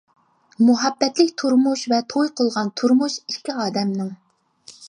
[0.69, 4.13] مۇھەببەتلىك تۇرمۇش ۋە توي قىلغان تۇرمۇش ئىككى ئادەمنىڭ.